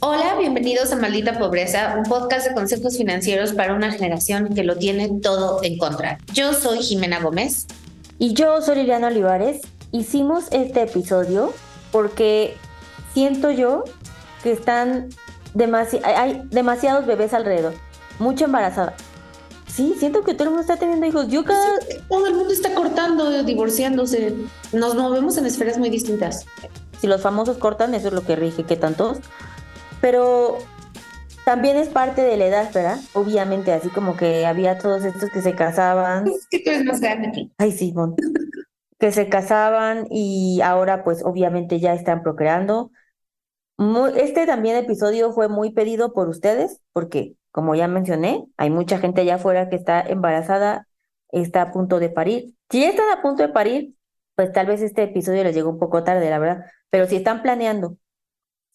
Hola, 0.00 0.36
bienvenidos 0.38 0.92
a 0.92 0.96
Maldita 0.96 1.40
Pobreza, 1.40 1.96
un 1.98 2.04
podcast 2.04 2.46
de 2.46 2.54
consejos 2.54 2.96
financieros 2.96 3.52
para 3.52 3.74
una 3.74 3.90
generación 3.90 4.54
que 4.54 4.62
lo 4.62 4.76
tiene 4.76 5.10
todo 5.20 5.58
en 5.64 5.76
contra. 5.76 6.18
Yo 6.32 6.52
soy 6.52 6.78
Jimena 6.84 7.18
Gómez. 7.18 7.66
Y 8.16 8.32
yo 8.32 8.62
soy 8.62 8.76
Liliana 8.76 9.08
Olivares. 9.08 9.60
Hicimos 9.90 10.44
este 10.52 10.82
episodio 10.82 11.52
porque 11.90 12.56
siento 13.12 13.50
yo 13.50 13.82
que 14.44 14.52
están 14.52 15.08
demasi 15.54 15.98
hay 16.04 16.42
demasiados 16.44 17.04
bebés 17.04 17.34
alrededor, 17.34 17.74
mucho 18.20 18.44
embarazada. 18.44 18.94
Sí, 19.66 19.96
siento 19.98 20.22
que 20.22 20.34
todo 20.34 20.44
el 20.44 20.50
mundo 20.50 20.60
está 20.60 20.76
teniendo 20.76 21.06
hijos. 21.06 21.26
Yo 21.26 21.44
cada... 21.44 21.76
Todo 22.08 22.26
el 22.28 22.34
mundo 22.34 22.52
está 22.52 22.72
cortando, 22.72 23.42
divorciándose. 23.42 24.36
Nos 24.72 24.94
movemos 24.94 25.36
en 25.38 25.46
esferas 25.46 25.76
muy 25.76 25.90
distintas. 25.90 26.46
Si 27.00 27.08
los 27.08 27.20
famosos 27.20 27.58
cortan, 27.58 27.94
eso 27.94 28.08
es 28.08 28.14
lo 28.14 28.22
que 28.22 28.36
rige, 28.36 28.62
que 28.62 28.76
tantos 28.76 29.18
pero 30.00 30.58
también 31.44 31.76
es 31.76 31.88
parte 31.88 32.22
de 32.22 32.36
la 32.36 32.46
edad, 32.46 32.70
¿verdad? 32.74 32.98
Obviamente, 33.14 33.72
así 33.72 33.88
como 33.88 34.16
que 34.16 34.44
había 34.44 34.78
todos 34.78 35.04
estos 35.04 35.30
que 35.30 35.40
se 35.40 35.54
casaban. 35.54 36.26
Es 36.26 36.46
que 36.50 36.58
tú 36.60 36.70
eres 36.70 36.84
más 36.84 37.00
grande. 37.00 37.50
Ay, 37.56 37.72
sí, 37.72 37.94
que 38.98 39.12
se 39.12 39.28
casaban 39.28 40.06
y 40.10 40.60
ahora 40.62 41.04
pues 41.04 41.24
obviamente 41.24 41.80
ya 41.80 41.94
están 41.94 42.22
procreando. 42.22 42.90
este 44.16 44.44
también 44.44 44.76
episodio 44.76 45.32
fue 45.32 45.48
muy 45.48 45.70
pedido 45.72 46.12
por 46.12 46.28
ustedes 46.28 46.80
porque, 46.92 47.36
como 47.50 47.74
ya 47.74 47.88
mencioné, 47.88 48.44
hay 48.56 48.70
mucha 48.70 48.98
gente 48.98 49.22
allá 49.22 49.36
afuera 49.36 49.70
que 49.70 49.76
está 49.76 50.00
embarazada, 50.00 50.86
está 51.30 51.62
a 51.62 51.70
punto 51.72 51.98
de 52.00 52.10
parir. 52.10 52.54
Si 52.70 52.80
ya 52.80 52.90
están 52.90 53.08
a 53.16 53.22
punto 53.22 53.42
de 53.42 53.48
parir, 53.50 53.94
pues 54.34 54.52
tal 54.52 54.66
vez 54.66 54.82
este 54.82 55.04
episodio 55.04 55.44
les 55.44 55.54
llegó 55.54 55.70
un 55.70 55.78
poco 55.78 56.04
tarde, 56.04 56.28
la 56.28 56.38
verdad, 56.38 56.66
pero 56.90 57.06
si 57.06 57.16
están 57.16 57.42
planeando 57.42 57.96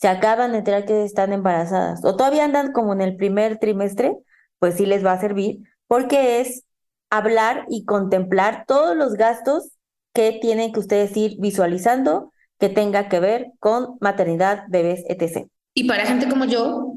se 0.04 0.10
acaban 0.10 0.52
de 0.52 0.58
enterar 0.58 0.84
que 0.84 1.06
están 1.06 1.32
embarazadas 1.32 2.04
o 2.04 2.18
todavía 2.18 2.44
andan 2.44 2.74
como 2.74 2.92
en 2.92 3.00
el 3.00 3.16
primer 3.16 3.58
trimestre, 3.58 4.18
pues 4.60 4.76
sí 4.76 4.86
les 4.86 5.06
va 5.06 5.14
a 5.14 5.22
servir 5.22 5.60
porque 5.88 6.42
es 6.42 6.66
hablar 7.10 7.64
y 7.70 7.86
contemplar 7.86 8.66
todos 8.68 8.98
los 8.98 9.14
gastos 9.14 9.70
que 10.14 10.40
tienen 10.42 10.74
que 10.74 10.82
ustedes 10.82 11.16
ir 11.16 11.38
visualizando 11.40 12.34
que 12.60 12.68
tenga 12.68 13.08
que 13.08 13.22
ver 13.22 13.54
con 13.60 13.96
maternidad, 14.02 14.66
bebés, 14.68 15.06
etc. 15.08 15.48
Y 15.74 15.88
para 15.88 16.06
gente 16.06 16.28
como 16.28 16.44
yo, 16.44 16.96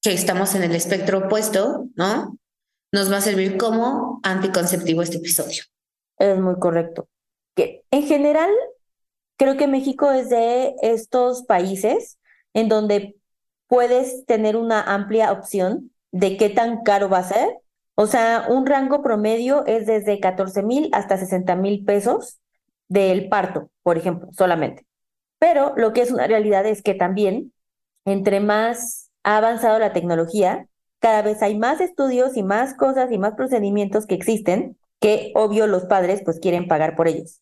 que 0.00 0.12
estamos 0.12 0.54
en 0.54 0.62
el 0.62 0.76
espectro 0.76 1.26
opuesto, 1.26 1.88
¿no? 1.96 2.38
Nos 2.92 3.10
va 3.10 3.16
a 3.16 3.20
servir 3.20 3.56
como 3.56 4.20
anticonceptivo 4.22 5.02
este 5.02 5.16
episodio. 5.16 5.64
Es 6.18 6.38
muy 6.38 6.56
correcto. 6.60 7.08
Que 7.56 7.82
en 7.90 8.04
general, 8.04 8.50
creo 9.38 9.56
que 9.56 9.66
México 9.66 10.12
es 10.12 10.28
de 10.28 10.76
estos 10.82 11.42
países 11.42 12.16
en 12.54 12.68
donde 12.68 13.16
puedes 13.66 14.24
tener 14.26 14.56
una 14.56 14.80
amplia 14.82 15.32
opción 15.32 15.90
de 16.12 16.36
qué 16.36 16.48
tan 16.48 16.82
caro 16.82 17.08
va 17.08 17.18
a 17.18 17.24
ser. 17.24 17.58
O 17.96 18.06
sea, 18.06 18.46
un 18.48 18.66
rango 18.66 19.02
promedio 19.02 19.66
es 19.66 19.86
desde 19.86 20.20
14 20.20 20.62
mil 20.62 20.88
hasta 20.92 21.16
60 21.16 21.56
mil 21.56 21.84
pesos 21.84 22.38
del 22.88 23.28
parto, 23.28 23.70
por 23.82 23.98
ejemplo, 23.98 24.28
solamente. 24.32 24.86
Pero 25.38 25.74
lo 25.76 25.92
que 25.92 26.02
es 26.02 26.10
una 26.10 26.26
realidad 26.26 26.66
es 26.66 26.82
que 26.82 26.94
también, 26.94 27.52
entre 28.04 28.40
más 28.40 29.10
ha 29.22 29.38
avanzado 29.38 29.78
la 29.78 29.92
tecnología, 29.92 30.68
cada 31.00 31.22
vez 31.22 31.42
hay 31.42 31.58
más 31.58 31.80
estudios 31.80 32.36
y 32.36 32.42
más 32.42 32.74
cosas 32.74 33.12
y 33.12 33.18
más 33.18 33.34
procedimientos 33.34 34.06
que 34.06 34.14
existen 34.14 34.78
que, 35.00 35.32
obvio, 35.34 35.66
los 35.66 35.84
padres 35.84 36.22
pues 36.24 36.40
quieren 36.40 36.66
pagar 36.66 36.96
por 36.96 37.08
ellos. 37.08 37.40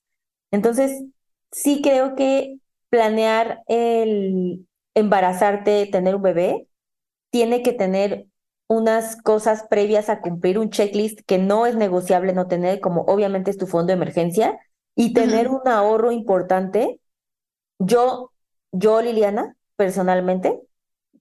Entonces, 0.50 1.04
sí 1.50 1.80
creo 1.82 2.16
que 2.16 2.58
planear 2.88 3.62
el, 3.68 4.66
embarazarte, 4.94 5.86
tener 5.86 6.14
un 6.14 6.22
bebé, 6.22 6.68
tiene 7.30 7.62
que 7.62 7.72
tener 7.72 8.26
unas 8.68 9.20
cosas 9.20 9.64
previas 9.68 10.08
a 10.08 10.20
cumplir 10.20 10.58
un 10.58 10.70
checklist 10.70 11.20
que 11.26 11.38
no 11.38 11.66
es 11.66 11.76
negociable 11.76 12.32
no 12.32 12.46
tener, 12.46 12.80
como 12.80 13.02
obviamente 13.02 13.50
es 13.50 13.58
tu 13.58 13.66
fondo 13.66 13.88
de 13.88 13.94
emergencia, 13.94 14.58
y 14.94 15.12
tener 15.12 15.48
un 15.48 15.66
ahorro 15.66 16.12
importante. 16.12 17.00
Yo, 17.78 18.32
yo, 18.72 19.02
Liliana, 19.02 19.56
personalmente, 19.76 20.58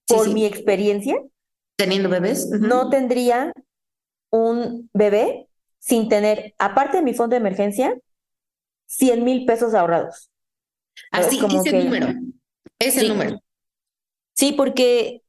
por 0.07 0.29
mi 0.29 0.45
experiencia, 0.45 1.15
teniendo 1.77 2.09
bebés, 2.09 2.49
no 2.49 2.89
tendría 2.89 3.53
un 4.29 4.89
bebé 4.93 5.47
sin 5.79 6.09
tener, 6.09 6.53
aparte 6.59 6.97
de 6.97 7.03
mi 7.03 7.13
fondo 7.13 7.33
de 7.33 7.39
emergencia, 7.39 7.97
100 8.85 9.23
mil 9.23 9.45
pesos 9.45 9.73
ahorrados. 9.73 10.29
Así, 11.11 11.37
es 11.37 11.41
como 11.41 11.61
ese 11.61 11.83
número. 11.83 12.07
Es 12.77 12.97
el 12.97 13.07
número. 13.07 13.41
Sí, 14.41 14.53
porque 14.53 15.21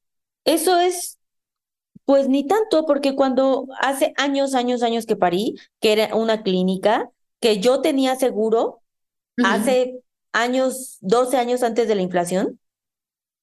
eso 0.47 0.81
es, 0.81 1.19
pues 2.07 2.31
ni 2.31 2.47
tanto, 2.47 2.87
porque 2.87 3.15
cuando 3.15 3.67
hace 3.79 4.15
años, 4.17 4.55
años, 4.55 4.83
años 4.83 5.05
que 5.05 5.17
parí, 5.17 5.57
que 5.81 5.93
era 5.93 6.15
una 6.17 6.43
clínica, 6.43 7.11
que 7.39 7.61
yo 7.61 7.83
tenía 7.83 8.17
seguro, 8.17 8.81
hace 9.45 10.01
años, 10.33 10.97
12 11.03 11.37
años 11.37 11.63
antes 11.63 11.89
de 11.89 11.95
la 11.95 12.01
inflación, 12.01 12.59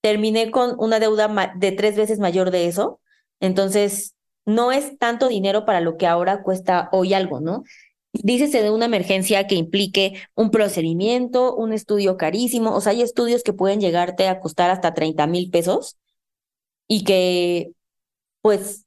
terminé 0.02 0.50
con 0.50 0.74
una 0.80 1.00
deuda 1.00 1.54
de 1.56 1.72
tres 1.72 1.96
veces 1.96 2.18
mayor 2.18 2.50
de 2.50 2.66
eso. 2.66 3.00
Entonces, 3.40 4.16
no 4.48 4.72
es 4.72 4.98
tanto 4.98 5.28
dinero 5.28 5.66
para 5.66 5.82
lo 5.82 5.98
que 5.98 6.08
ahora 6.08 6.42
cuesta 6.42 6.90
hoy 6.92 7.14
algo, 7.14 7.42
¿no? 7.42 7.62
Dícese 8.14 8.64
de 8.64 8.72
una 8.72 8.86
emergencia 8.86 9.48
que 9.48 9.56
implique 9.56 10.16
un 10.36 10.52
procedimiento, 10.52 11.56
un 11.56 11.74
estudio 11.74 12.18
carísimo. 12.18 12.76
O 12.76 12.82
sea, 12.82 12.92
hay 12.92 13.02
estudios 13.02 13.44
que 13.44 13.54
pueden 13.54 13.80
llegarte 13.82 14.28
a 14.28 14.40
costar 14.40 14.72
hasta 14.72 14.94
30 14.94 15.28
mil 15.28 15.50
pesos 15.52 15.98
y 16.88 17.04
que, 17.04 17.72
pues, 18.42 18.86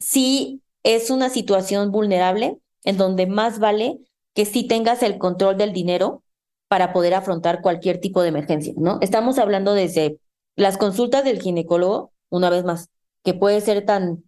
sí 0.00 0.62
es 0.84 1.10
una 1.10 1.30
situación 1.30 1.92
vulnerable 1.92 2.58
en 2.84 2.96
donde 2.96 3.26
más 3.26 3.58
vale 3.58 3.98
que 4.34 4.46
sí 4.46 4.66
tengas 4.66 5.02
el 5.02 5.18
control 5.18 5.56
del 5.58 5.72
dinero 5.72 6.22
para 6.68 6.92
poder 6.92 7.14
afrontar 7.14 7.62
cualquier 7.62 8.00
tipo 8.00 8.22
de 8.22 8.28
emergencia, 8.28 8.74
¿no? 8.76 8.98
Estamos 9.00 9.38
hablando 9.38 9.74
desde 9.74 10.20
las 10.56 10.78
consultas 10.78 11.24
del 11.24 11.40
ginecólogo, 11.40 12.12
una 12.30 12.50
vez 12.50 12.64
más, 12.64 12.88
que 13.24 13.34
puede 13.34 13.60
ser 13.60 13.84
tan 13.84 14.24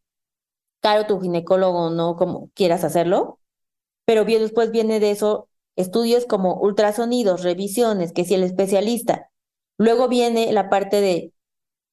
caro 0.81 1.07
tu 1.07 1.21
ginecólogo 1.21 1.91
no 1.91 2.17
como 2.17 2.51
quieras 2.55 2.85
hacerlo, 2.85 3.40
pero 4.11 4.25
bien 4.25 4.43
después 4.43 4.73
viene 4.73 4.99
de 4.99 5.13
eso 5.13 5.49
estudios 5.77 6.27
como 6.27 6.57
ultrasonidos, 6.57 7.45
revisiones, 7.45 8.13
que 8.13 8.25
si 8.25 8.35
el 8.35 8.43
especialista. 8.43 9.29
Luego 9.79 10.09
viene 10.09 10.53
la 10.53 10.69
parte 10.69 11.01
de 11.01 11.33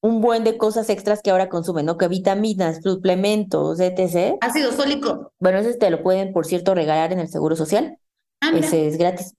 un 0.02 0.20
buen 0.20 0.42
de 0.42 0.58
cosas 0.58 0.90
extras 0.90 1.22
que 1.22 1.30
ahora 1.30 1.48
consumen, 1.48 1.86
¿no? 1.86 1.96
Que 1.96 2.08
vitaminas, 2.08 2.80
suplementos, 2.82 3.78
etc. 3.78 4.36
Ácido 4.40 4.72
fólico. 4.72 5.32
Bueno, 5.38 5.58
ese 5.58 5.74
te 5.74 5.90
lo 5.90 6.02
pueden, 6.02 6.32
por 6.32 6.44
cierto, 6.44 6.74
regalar 6.74 7.12
en 7.12 7.20
el 7.20 7.28
Seguro 7.28 7.54
Social. 7.54 8.00
Ah, 8.40 8.50
ese 8.52 8.88
es 8.88 8.98
gratis. 8.98 9.32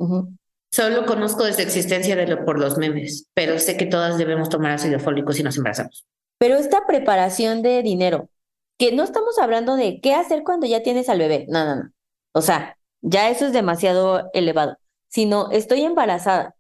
Solo 0.72 1.06
conozco 1.06 1.44
de 1.44 1.52
su 1.52 1.60
existencia 1.60 2.16
de 2.16 2.28
lo, 2.28 2.46
por 2.46 2.58
los 2.58 2.78
memes, 2.78 3.26
pero 3.34 3.60
sé 3.60 3.76
que 3.76 3.88
todas 3.88 4.18
debemos 4.18 4.48
tomar 4.48 4.72
ácido 4.72 5.02
fólico 5.02 5.34
si 5.34 5.44
nos 5.44 5.58
embarazamos. 5.58 6.06
Pero 6.38 6.56
esta 6.56 6.86
preparación 6.88 7.62
de 7.62 7.84
dinero, 7.84 8.30
que 8.78 8.94
no 8.94 9.04
estamos 9.04 9.38
hablando 9.38 9.76
de 9.76 10.00
qué 10.00 10.14
hacer 10.14 10.44
cuando 10.44 10.66
ya 10.66 10.82
tienes 10.82 11.10
al 11.10 11.20
bebé, 11.20 11.46
no, 11.50 11.66
no, 11.66 11.76
no. 11.76 11.92
O 12.34 12.42
sea, 12.42 12.78
ya 13.02 13.30
eso 13.30 13.48
es 13.48 13.54
demasiado 13.54 14.30
elevado. 14.34 14.78
sino 15.08 15.50
estoy 15.52 15.82
embarazada 15.82 16.56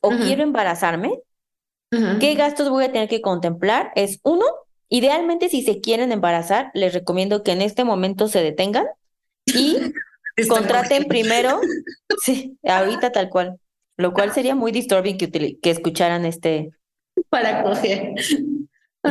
o 0.00 0.10
quiero 0.10 0.42
embarazarme, 0.42 1.20
¿qué 2.20 2.34
gastos 2.34 2.70
voy 2.70 2.84
a 2.84 2.92
tener 2.92 3.08
que 3.08 3.20
contemplar? 3.20 3.90
Es 3.96 4.20
uno, 4.22 4.44
idealmente 4.88 5.48
si 5.48 5.62
se 5.62 5.80
quieren 5.80 6.12
embarazar, 6.12 6.70
les 6.74 6.94
recomiendo 6.94 7.42
que 7.42 7.52
en 7.52 7.62
este 7.62 7.84
momento 7.84 8.28
se 8.28 8.42
detengan 8.42 8.86
y 9.46 9.76
contraten 10.48 11.04
primero, 11.04 11.60
sí, 12.22 12.56
ahorita 12.62 13.10
tal 13.10 13.28
cual, 13.28 13.58
lo 13.96 14.12
cual 14.12 14.32
sería 14.32 14.54
muy 14.54 14.72
disturbing 14.72 15.18
que, 15.18 15.58
que 15.60 15.70
escucharan 15.70 16.24
este... 16.24 16.70
Para 17.28 17.62
coger. 17.62 18.14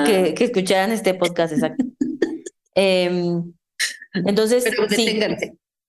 Que, 0.05 0.35
que 0.35 0.43
escucharan 0.43 0.91
este 0.91 1.15
podcast, 1.15 1.51
exacto. 1.51 1.83
Em, 2.75 3.51
entonces, 4.13 4.63
sí, 4.89 5.19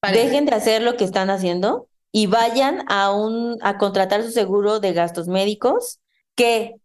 dejen 0.09 0.47
de 0.47 0.55
hacer 0.55 0.83
lo 0.83 0.97
que 0.97 1.05
están 1.05 1.31
haciendo 1.31 1.89
y 2.13 2.27
vayan 2.27 2.85
a, 2.89 3.13
un, 3.13 3.59
a 3.63 3.79
contratar 3.79 4.23
su 4.23 4.31
seguro 4.31 4.81
de 4.81 4.93
gastos 4.93 5.29
médicos 5.29 6.01
que 6.35 6.77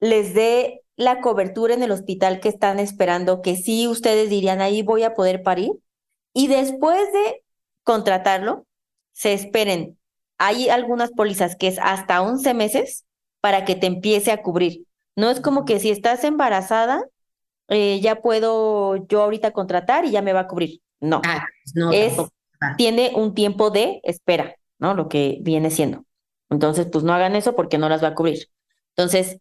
les 0.00 0.34
dé 0.34 0.82
la 0.96 1.20
cobertura 1.20 1.74
en 1.74 1.82
el 1.82 1.90
hospital 1.90 2.40
que 2.40 2.48
están 2.48 2.78
esperando, 2.78 3.42
que 3.42 3.56
sí 3.56 3.88
ustedes 3.88 4.30
dirían, 4.30 4.60
ahí 4.60 4.82
voy 4.82 5.02
a 5.02 5.14
poder 5.14 5.42
parir. 5.42 5.72
Y 6.32 6.48
después 6.48 7.12
de 7.12 7.42
contratarlo, 7.82 8.66
se 9.12 9.32
esperen. 9.32 9.98
Hay 10.38 10.68
algunas 10.68 11.10
pólizas 11.12 11.56
que 11.56 11.68
es 11.68 11.78
hasta 11.80 12.22
11 12.22 12.54
meses 12.54 13.04
para 13.40 13.64
que 13.64 13.76
te 13.76 13.86
empiece 13.86 14.32
a 14.32 14.42
cubrir. 14.42 14.86
No 15.16 15.30
es 15.30 15.40
como 15.40 15.64
que 15.64 15.78
si 15.78 15.90
estás 15.90 16.24
embarazada, 16.24 17.04
eh, 17.68 18.00
ya 18.00 18.20
puedo 18.20 18.96
yo 19.06 19.22
ahorita 19.22 19.52
contratar 19.52 20.04
y 20.04 20.10
ya 20.10 20.22
me 20.22 20.32
va 20.32 20.40
a 20.40 20.48
cubrir. 20.48 20.80
No, 21.00 21.20
ah, 21.24 21.46
no 21.74 21.92
es, 21.92 22.14
tiene 22.76 23.12
un 23.14 23.34
tiempo 23.34 23.70
de 23.70 24.00
espera, 24.02 24.56
¿no? 24.78 24.94
Lo 24.94 25.08
que 25.08 25.38
viene 25.42 25.70
siendo. 25.70 26.04
Entonces, 26.50 26.86
pues 26.90 27.04
no 27.04 27.12
hagan 27.12 27.36
eso 27.36 27.54
porque 27.54 27.78
no 27.78 27.88
las 27.88 28.02
va 28.02 28.08
a 28.08 28.14
cubrir. 28.14 28.48
Entonces, 28.96 29.38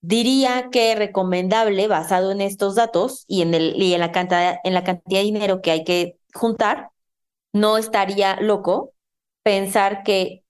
diría 0.00 0.68
que 0.70 0.94
recomendable, 0.94 1.88
basado 1.88 2.30
en 2.30 2.40
estos 2.40 2.74
datos 2.74 3.24
y 3.26 3.42
en, 3.42 3.54
el, 3.54 3.80
y 3.80 3.94
en, 3.94 4.00
la 4.00 4.12
cantidad, 4.12 4.58
en 4.62 4.74
la 4.74 4.84
cantidad 4.84 5.20
de 5.20 5.24
dinero 5.24 5.62
que 5.62 5.70
hay 5.70 5.84
que 5.84 6.18
juntar, 6.32 6.90
no 7.52 7.78
estaría 7.78 8.40
loco 8.40 8.92
pensar 9.42 10.02
que 10.02 10.44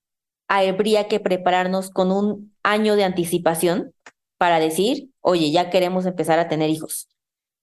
habría 0.49 1.09
que 1.09 1.20
prepararnos 1.20 1.91
con 1.91 2.11
un 2.11 2.55
año 2.62 2.97
de 2.97 3.05
anticipación 3.05 3.94
para 4.38 4.61
decir, 4.61 5.11
oye, 5.20 5.50
ya 5.50 5.70
queremos 5.70 6.06
empezar 6.06 6.38
a 6.38 6.49
tener 6.49 6.70
hijos. 6.70 7.09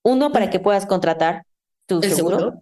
Uno, 0.03 0.31
para 0.31 0.49
que 0.49 0.59
puedas 0.59 0.85
contratar 0.85 1.45
tu 1.85 2.01
seguro. 2.01 2.59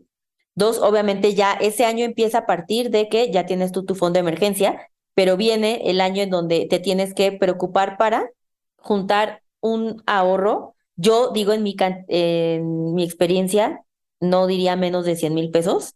Dos, 0.56 0.80
obviamente 0.80 1.34
ya 1.34 1.54
ese 1.54 1.86
año 1.86 2.06
empieza 2.06 2.40
a 2.40 2.46
partir 2.46 2.90
de 2.90 3.10
que 3.10 3.32
ya 3.32 3.46
tienes 3.46 3.72
tú 3.72 3.86
tu 3.86 3.96
fondo 3.96 4.16
de 4.16 4.22
emergencia, 4.22 4.90
pero 5.14 5.38
viene 5.38 5.82
el 5.90 6.02
año 6.02 6.22
en 6.24 6.30
donde 6.30 6.68
te 6.70 6.80
tienes 6.80 7.14
que 7.14 7.32
preocupar 7.32 7.98
para 7.98 8.30
juntar 8.78 9.42
un 9.62 10.04
ahorro. 10.06 10.76
Yo 10.96 11.32
digo 11.32 11.54
en 11.54 11.64
mi, 11.64 11.76
en 12.08 12.94
mi 12.94 13.04
experiencia, 13.04 13.84
no 14.20 14.48
diría 14.48 14.76
menos 14.76 15.06
de 15.06 15.16
100 15.16 15.34
mil 15.34 15.52
pesos. 15.52 15.96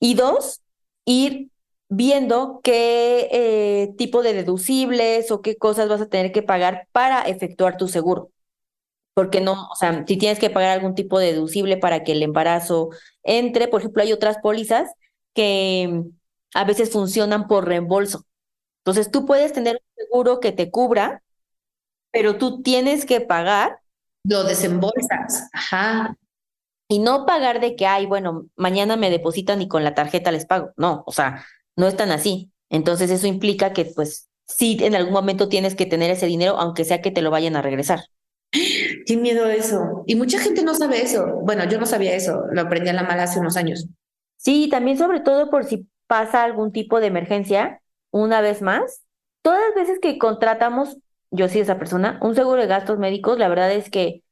Y 0.00 0.14
dos, 0.14 0.62
ir 1.04 1.50
viendo 1.88 2.60
qué 2.62 3.28
eh, 3.32 3.94
tipo 3.96 4.22
de 4.22 4.34
deducibles 4.34 5.30
o 5.30 5.42
qué 5.42 5.56
cosas 5.56 5.88
vas 5.88 6.00
a 6.00 6.08
tener 6.08 6.32
que 6.32 6.42
pagar 6.42 6.88
para 6.92 7.22
efectuar 7.22 7.76
tu 7.76 7.88
seguro. 7.88 8.30
Porque 9.16 9.40
no, 9.40 9.70
o 9.72 9.76
sea, 9.76 10.04
si 10.06 10.18
tienes 10.18 10.38
que 10.38 10.50
pagar 10.50 10.72
algún 10.72 10.94
tipo 10.94 11.18
de 11.18 11.32
deducible 11.32 11.78
para 11.78 12.04
que 12.04 12.12
el 12.12 12.22
embarazo 12.22 12.90
entre, 13.22 13.66
por 13.66 13.80
ejemplo, 13.80 14.02
hay 14.02 14.12
otras 14.12 14.36
pólizas 14.42 14.92
que 15.32 15.88
mm, 15.90 16.10
a 16.52 16.64
veces 16.64 16.90
funcionan 16.90 17.48
por 17.48 17.66
reembolso. 17.66 18.26
Entonces 18.80 19.10
tú 19.10 19.24
puedes 19.24 19.54
tener 19.54 19.76
un 19.76 20.04
seguro 20.04 20.38
que 20.38 20.52
te 20.52 20.70
cubra, 20.70 21.22
pero 22.10 22.36
tú 22.36 22.60
tienes 22.60 23.06
que 23.06 23.22
pagar. 23.22 23.78
Lo 24.22 24.44
desembolsas, 24.44 25.48
ajá. 25.54 26.18
Y 26.86 26.98
no 26.98 27.24
pagar 27.24 27.60
de 27.60 27.74
que, 27.74 27.86
ay, 27.86 28.04
bueno, 28.04 28.48
mañana 28.54 28.96
me 28.96 29.08
depositan 29.08 29.62
y 29.62 29.68
con 29.68 29.82
la 29.82 29.94
tarjeta 29.94 30.30
les 30.30 30.44
pago. 30.44 30.72
No, 30.76 31.04
o 31.06 31.12
sea, 31.12 31.46
no 31.74 31.86
es 31.86 31.96
tan 31.96 32.10
así. 32.10 32.52
Entonces 32.68 33.10
eso 33.10 33.26
implica 33.26 33.72
que 33.72 33.86
pues 33.86 34.28
sí 34.46 34.76
en 34.82 34.94
algún 34.94 35.14
momento 35.14 35.48
tienes 35.48 35.74
que 35.74 35.86
tener 35.86 36.10
ese 36.10 36.26
dinero, 36.26 36.58
aunque 36.58 36.84
sea 36.84 37.00
que 37.00 37.10
te 37.10 37.22
lo 37.22 37.30
vayan 37.30 37.56
a 37.56 37.62
regresar. 37.62 38.00
Qué 39.06 39.16
miedo 39.16 39.46
eso. 39.46 40.02
Y 40.06 40.16
mucha 40.16 40.40
gente 40.40 40.64
no 40.64 40.74
sabe 40.74 41.02
eso. 41.02 41.26
Bueno, 41.42 41.64
yo 41.64 41.78
no 41.78 41.86
sabía 41.86 42.14
eso, 42.14 42.42
lo 42.50 42.60
aprendí 42.60 42.90
a 42.90 42.92
la 42.92 43.04
mala 43.04 43.22
hace 43.22 43.38
unos 43.38 43.56
años. 43.56 43.86
Sí, 44.36 44.68
también 44.68 44.98
sobre 44.98 45.20
todo 45.20 45.48
por 45.48 45.64
si 45.64 45.88
pasa 46.08 46.42
algún 46.42 46.72
tipo 46.72 47.00
de 47.00 47.06
emergencia, 47.06 47.80
una 48.10 48.40
vez 48.40 48.62
más, 48.62 49.04
todas 49.42 49.60
las 49.60 49.74
veces 49.74 50.00
que 50.00 50.18
contratamos, 50.18 50.98
yo 51.30 51.48
sí 51.48 51.60
esa 51.60 51.78
persona, 51.78 52.18
un 52.20 52.34
seguro 52.34 52.60
de 52.60 52.66
gastos 52.66 52.98
médicos, 52.98 53.38
la 53.38 53.48
verdad 53.48 53.72
es 53.72 53.90
que 53.90 54.22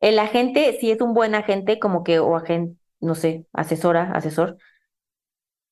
el 0.00 0.18
agente, 0.18 0.76
si 0.80 0.90
es 0.90 1.00
un 1.00 1.14
buen 1.14 1.34
agente, 1.34 1.78
como 1.78 2.04
que, 2.04 2.18
o 2.18 2.36
agente, 2.36 2.78
no 3.00 3.14
sé, 3.14 3.46
asesora, 3.52 4.12
asesor, 4.12 4.58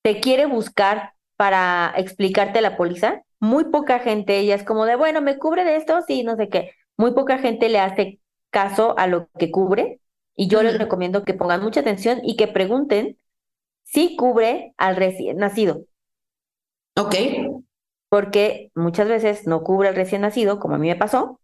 te 0.02 0.20
quiere 0.20 0.46
buscar 0.46 1.14
para 1.36 1.92
explicarte 1.96 2.60
la 2.60 2.76
póliza, 2.76 3.22
muy 3.40 3.64
poca 3.64 3.98
gente, 3.98 4.38
ella 4.38 4.54
es 4.54 4.64
como 4.64 4.86
de, 4.86 4.96
bueno, 4.96 5.20
¿me 5.20 5.38
cubre 5.38 5.64
de 5.64 5.76
esto? 5.76 6.00
Sí, 6.06 6.22
no 6.22 6.36
sé 6.36 6.48
qué. 6.48 6.72
Muy 6.96 7.12
poca 7.12 7.38
gente 7.38 7.68
le 7.68 7.80
hace 7.80 8.20
caso 8.54 8.96
a 8.96 9.08
lo 9.08 9.28
que 9.38 9.50
cubre 9.50 10.00
y 10.36 10.46
yo 10.46 10.62
les 10.62 10.78
recomiendo 10.78 11.24
que 11.24 11.34
pongan 11.34 11.62
mucha 11.62 11.80
atención 11.80 12.20
y 12.22 12.36
que 12.36 12.46
pregunten 12.46 13.18
si 13.82 14.16
cubre 14.16 14.72
al 14.78 14.96
recién 14.96 15.38
nacido. 15.38 15.84
Ok. 16.96 17.14
Porque 18.08 18.70
muchas 18.74 19.08
veces 19.08 19.46
no 19.48 19.64
cubre 19.64 19.88
al 19.88 19.96
recién 19.96 20.22
nacido, 20.22 20.60
como 20.60 20.76
a 20.76 20.78
mí 20.78 20.88
me 20.88 20.96
pasó, 20.96 21.40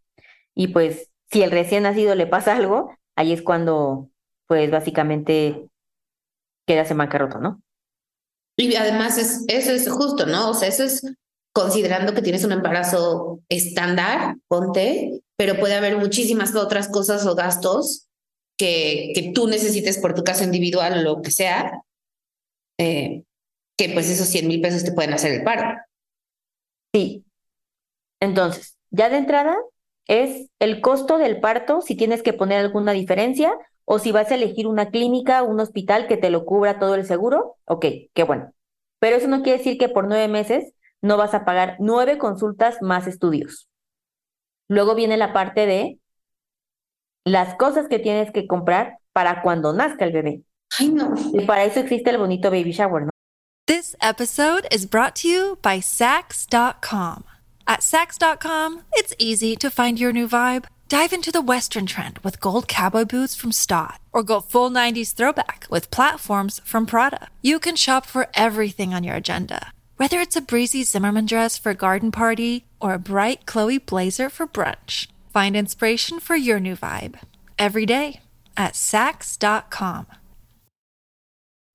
y 0.54 0.68
pues 0.68 1.10
si 1.30 1.42
el 1.42 1.50
recién 1.50 1.82
nacido 1.82 2.14
le 2.14 2.28
pasa 2.28 2.54
algo, 2.54 2.96
ahí 3.16 3.32
es 3.32 3.42
cuando, 3.42 4.08
pues 4.46 4.70
básicamente 4.70 5.68
queda 6.64 6.86
en 6.88 6.98
bancarrota, 6.98 7.38
¿no? 7.38 7.60
Y 8.56 8.76
además 8.76 9.18
es, 9.18 9.44
eso 9.48 9.72
es 9.72 9.90
justo, 9.90 10.26
¿no? 10.26 10.50
O 10.50 10.54
sea, 10.54 10.68
eso 10.68 10.84
es 10.84 11.02
considerando 11.60 12.14
que 12.14 12.22
tienes 12.22 12.44
un 12.44 12.52
embarazo 12.52 13.40
estándar, 13.48 14.36
ponte, 14.48 15.20
pero 15.36 15.58
puede 15.58 15.74
haber 15.74 15.96
muchísimas 15.96 16.54
otras 16.54 16.88
cosas 16.88 17.26
o 17.26 17.34
gastos 17.34 18.08
que, 18.58 19.12
que 19.14 19.32
tú 19.34 19.46
necesites 19.46 19.98
por 19.98 20.14
tu 20.14 20.24
caso 20.24 20.44
individual 20.44 20.98
o 20.98 21.02
lo 21.02 21.22
que 21.22 21.30
sea, 21.30 21.82
eh, 22.78 23.24
que 23.76 23.88
pues 23.90 24.08
esos 24.10 24.28
100 24.28 24.48
mil 24.48 24.60
pesos 24.60 24.84
te 24.84 24.92
pueden 24.92 25.12
hacer 25.12 25.32
el 25.32 25.44
paro. 25.44 25.78
Sí. 26.94 27.24
Entonces, 28.20 28.76
ya 28.90 29.08
de 29.08 29.19
entrada 29.19 29.56
es 30.06 30.48
el 30.58 30.81
costo 30.81 31.19
del 31.19 31.40
parto, 31.40 31.81
si 31.81 31.94
tienes 31.94 32.22
que 32.22 32.32
poner 32.32 32.58
alguna 32.58 32.93
diferencia, 32.93 33.52
o 33.84 33.98
si 33.98 34.12
vas 34.12 34.31
a 34.31 34.34
elegir 34.34 34.67
una 34.67 34.90
clínica, 34.90 35.43
un 35.43 35.60
hospital 35.60 36.06
que 36.06 36.17
te 36.17 36.31
lo 36.31 36.44
cubra 36.44 36.79
todo 36.79 36.94
el 36.94 37.06
seguro, 37.06 37.56
ok, 37.64 37.86
qué 38.14 38.22
bueno. 38.24 38.52
Pero 38.98 39.17
eso 39.17 39.29
no 39.29 39.43
quiere 39.43 39.58
decir 39.58 39.79
que 39.79 39.88
por 39.88 40.06
nueve 40.06 40.29
meses 40.29 40.74
no 41.02 41.16
vas 41.16 41.34
a 41.34 41.44
pagar 41.44 41.76
nueve 41.78 42.19
consultas 42.19 42.78
más 42.82 43.06
estudios. 43.06 43.69
Luego 44.69 44.94
viene 44.94 45.16
la 45.16 45.32
parte 45.32 45.66
de 45.66 45.98
las 47.24 47.54
cosas 47.56 47.88
que 47.88 47.98
tienes 47.98 48.30
que 48.32 48.46
comprar 48.46 48.98
para 49.12 49.42
cuando 49.42 49.72
nazca 49.72 50.04
el 50.04 50.12
bebé. 50.12 50.42
Ay, 50.78 50.90
no. 50.90 51.14
Y 51.32 51.44
para 51.44 51.64
eso 51.64 51.80
existe 51.80 52.10
el 52.10 52.19
bonito 52.19 52.50
baby 52.50 52.72
shower, 52.72 53.04
¿no? 53.04 53.10
This 53.66 53.94
episode 54.00 54.66
is 54.72 54.84
brought 54.84 55.14
to 55.16 55.28
you 55.28 55.58
by 55.62 55.80
Sax.com. 55.80 57.24
At 57.66 57.82
Sax.com, 57.82 58.82
it's 58.94 59.14
easy 59.19 59.54
to 59.56 59.70
find 59.70 59.98
your 59.98 60.12
new 60.12 60.26
vibe. 60.26 60.64
Dive 60.88 61.12
into 61.12 61.30
the 61.30 61.40
Western 61.40 61.86
trend 61.86 62.19
with 62.24 62.40
gold 62.40 62.66
cowboy 62.66 63.04
boots 63.04 63.36
from 63.36 63.52
Stott, 63.52 64.00
or 64.12 64.24
go 64.24 64.40
full 64.40 64.70
90s 64.70 65.14
throwback 65.14 65.69
with 65.70 65.92
platforms 65.92 66.60
from 66.64 66.84
Prada. 66.84 67.28
You 67.42 67.60
can 67.60 67.76
shop 67.76 68.06
for 68.06 68.26
everything 68.34 68.92
on 68.92 69.04
your 69.04 69.14
agenda, 69.14 69.72
whether 70.00 70.19
it's 70.19 70.34
a 70.34 70.40
breezy 70.40 70.82
Zimmerman 70.82 71.26
dress 71.26 71.58
for 71.58 71.72
a 71.72 71.74
garden 71.74 72.10
party 72.10 72.64
or 72.80 72.94
a 72.94 72.98
bright 72.98 73.44
Chloe 73.44 73.76
blazer 73.76 74.30
for 74.30 74.46
brunch. 74.46 75.08
Find 75.30 75.54
inspiration 75.54 76.20
for 76.20 76.36
your 76.36 76.58
new 76.58 76.74
vibe 76.74 77.20
every 77.58 77.84
day 77.84 78.20
at 78.56 78.74
Sax.com. 78.74 80.06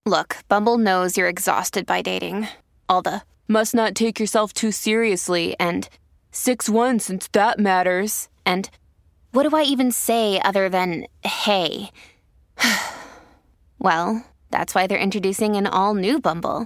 Look, 0.08 0.38
Bumble 0.48 0.80
knows 0.80 1.16
you're 1.16 1.30
exhausted 1.30 1.86
by 1.86 2.02
dating. 2.02 2.48
All 2.90 3.04
the 3.04 3.22
must 3.48 3.76
not 3.76 3.94
take 3.94 4.20
yourself 4.20 4.54
too 4.54 4.72
seriously 4.72 5.56
and 5.60 5.88
6 6.32 6.68
1 6.68 6.98
since 7.02 7.28
that 7.28 7.60
matters. 7.60 8.28
And 8.44 8.72
what 9.34 9.48
do 9.48 9.56
I 9.56 9.62
even 9.62 9.92
say 9.92 10.42
other 10.42 10.68
than 10.68 11.06
hey? 11.24 11.92
well, 13.78 14.26
that's 14.50 14.74
why 14.74 14.88
they're 14.88 14.98
introducing 14.98 15.56
an 15.56 15.68
all 15.68 15.94
new 15.94 16.20
Bumble 16.20 16.66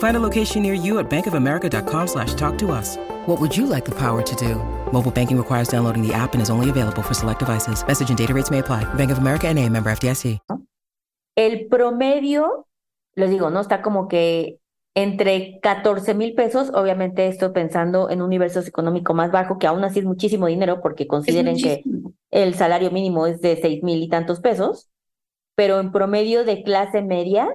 Find 0.00 0.16
a 0.16 0.20
location 0.20 0.62
near 0.62 0.74
you 0.74 0.98
at 0.98 1.08
bankofamerica.com 1.08 2.06
slash 2.08 2.34
talk 2.34 2.58
to 2.58 2.72
us. 2.72 2.96
What 3.26 3.40
would 3.40 3.56
you 3.56 3.66
like 3.66 3.84
the 3.84 3.94
power 3.94 4.22
to 4.22 4.36
do? 4.36 4.56
Mobile 4.92 5.10
banking 5.10 5.36
requires 5.36 5.68
downloading 5.68 6.06
the 6.06 6.12
app 6.12 6.34
and 6.34 6.42
is 6.42 6.50
only 6.50 6.68
available 6.68 7.02
for 7.02 7.14
select 7.14 7.38
devices. 7.38 7.86
Message 7.86 8.08
and 8.08 8.18
data 8.18 8.34
rates 8.34 8.50
may 8.50 8.58
apply. 8.58 8.84
Bank 8.94 9.10
of 9.10 9.18
America 9.18 9.46
and 9.48 9.58
a 9.58 9.68
member 9.68 9.90
FDIC. 9.90 10.38
El 11.36 11.68
promedio, 11.68 12.66
les 13.14 13.30
digo, 13.30 13.50
¿no? 13.50 13.60
Está 13.60 13.82
como 13.82 14.08
que 14.08 14.58
entre 14.94 15.60
14 15.60 16.14
mil 16.14 16.34
pesos, 16.34 16.70
obviamente 16.74 17.28
esto 17.28 17.52
pensando 17.52 18.10
en 18.10 18.20
un 18.20 18.26
universo 18.26 18.60
económico 18.60 19.14
más 19.14 19.30
bajo, 19.30 19.58
que 19.58 19.66
aún 19.66 19.84
así 19.84 20.00
es 20.00 20.04
muchísimo 20.04 20.46
dinero 20.46 20.80
porque 20.82 21.06
consideren 21.06 21.56
que 21.56 21.82
el 22.30 22.54
salario 22.54 22.90
mínimo 22.90 23.26
es 23.26 23.40
de 23.40 23.56
6 23.56 23.82
mil 23.82 24.02
y 24.02 24.08
tantos 24.08 24.40
pesos, 24.40 24.90
pero 25.54 25.78
en 25.78 25.92
promedio 25.92 26.44
de 26.44 26.62
clase 26.62 27.02
media, 27.02 27.48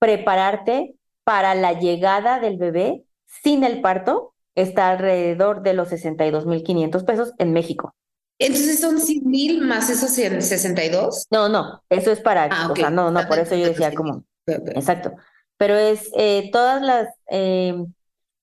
prepararte 0.00 0.96
para 1.24 1.54
la 1.54 1.78
llegada 1.78 2.40
del 2.40 2.56
bebé 2.56 3.04
sin 3.26 3.64
el 3.64 3.80
parto 3.80 4.34
está 4.54 4.90
alrededor 4.90 5.62
de 5.62 5.74
los 5.74 5.88
62 5.88 6.46
mil 6.46 6.62
500 6.62 7.04
pesos 7.04 7.32
en 7.38 7.52
México. 7.52 7.94
Entonces 8.38 8.80
son 8.80 8.98
100 8.98 9.26
mil 9.26 9.60
más 9.60 9.90
esos 9.90 10.10
62. 10.10 11.26
No, 11.30 11.48
no, 11.48 11.82
eso 11.90 12.10
es 12.10 12.20
para, 12.20 12.48
ah, 12.50 12.70
o 12.72 12.76
sea, 12.76 12.88
no, 12.88 13.10
no, 13.10 13.28
por 13.28 13.38
eso 13.38 13.54
yo 13.54 13.66
decía 13.66 13.94
como, 13.94 14.24
exacto, 14.46 15.12
pero 15.58 15.76
es 15.76 16.10
eh, 16.16 16.48
todas 16.50 16.80
las, 16.80 17.08
eh, 17.30 17.74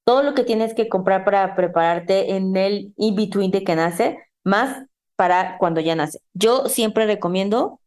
todo 0.03 0.21
lo 0.21 0.35
que 0.35 0.43
tienes 0.43 0.75
que 0.75 0.87
comprar 0.87 1.25
para 1.25 1.55
prepararte 1.55 2.35
en 2.35 2.55
el 2.55 2.93
in-between 2.95 3.49
de 3.49 3.63
que 3.63 3.75
nace, 3.75 4.19
más 4.43 4.85
para 5.15 5.57
cuando 5.57 5.81
ya 5.81 5.95
nace. 5.95 6.19
Yo 6.33 6.69
siempre 6.69 7.07
recomiendo 7.07 7.81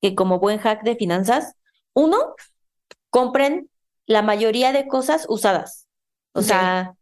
que 0.00 0.16
como 0.16 0.40
buen 0.40 0.58
hack 0.58 0.82
de 0.82 0.96
finanzas, 0.96 1.54
uno, 1.94 2.34
compren 3.08 3.70
la 4.06 4.22
mayoría 4.22 4.72
de 4.72 4.86
cosas 4.86 5.26
usadas. 5.28 5.86
O 6.32 6.42
sea, 6.42 6.94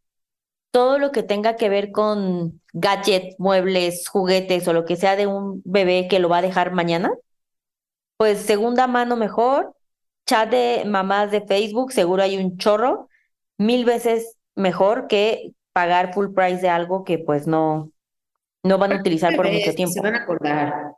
todo 0.71 0.99
lo 0.99 1.13
que 1.13 1.23
tenga 1.23 1.57
que 1.57 1.69
ver 1.69 1.91
con 1.93 2.61
gadgets, 2.73 3.37
muebles, 3.39 4.09
juguetes 4.09 4.67
o 4.69 4.73
lo 4.73 4.85
que 4.85 4.97
sea 4.97 5.17
de 5.17 5.27
un 5.27 5.63
bebé 5.65 6.09
que 6.09 6.19
lo 6.19 6.29
va 6.29 6.39
a 6.39 6.43
dejar 6.43 6.73
mañana, 6.73 7.11
pues 8.17 8.41
segunda 8.41 8.87
mano 8.87 9.17
mejor, 9.17 9.75
chat 10.27 10.51
de 10.51 10.85
mamás 10.87 11.31
de 11.31 11.41
Facebook, 11.41 11.93
seguro 11.93 12.23
hay 12.23 12.37
un 12.37 12.57
chorro, 12.59 13.09
mil 13.57 13.85
veces 13.85 14.37
mejor 14.55 15.07
que 15.07 15.53
pagar 15.73 16.13
full 16.13 16.35
price 16.35 16.61
de 16.61 16.69
algo 16.69 17.05
que 17.05 17.19
pues 17.19 17.47
no, 17.47 17.91
no 18.63 18.79
van 18.79 18.93
a 18.93 18.97
utilizar 18.97 19.35
por 19.37 19.51
mucho 19.51 19.75
tiempo. 19.75 19.95
Se 19.95 20.01
van 20.01 20.17
a 20.17 20.23
acordar. 20.23 20.93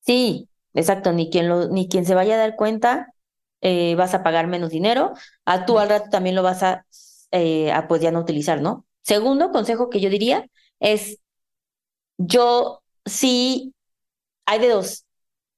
Sí, 0.00 0.48
exacto, 0.74 1.12
ni 1.12 1.30
quien, 1.30 1.48
lo, 1.48 1.68
ni 1.68 1.88
quien 1.88 2.04
se 2.04 2.14
vaya 2.14 2.34
a 2.34 2.38
dar 2.38 2.56
cuenta, 2.56 3.12
eh, 3.60 3.94
vas 3.96 4.14
a 4.14 4.22
pagar 4.22 4.46
menos 4.46 4.70
dinero, 4.70 5.12
a 5.44 5.66
tú 5.66 5.78
al 5.78 5.88
rato 5.88 6.10
también 6.10 6.36
lo 6.36 6.42
vas 6.42 6.62
a 6.62 6.86
eh, 7.32 7.72
a 7.72 7.88
pues 7.88 8.00
ya 8.00 8.10
no 8.12 8.20
utilizar, 8.20 8.60
¿no? 8.62 8.86
Segundo 9.02 9.50
consejo 9.50 9.90
que 9.90 10.00
yo 10.00 10.10
diría 10.10 10.46
es, 10.80 11.18
yo 12.18 12.82
sí, 13.04 13.74
hay 14.46 14.60
de 14.60 14.70
dos. 14.70 15.06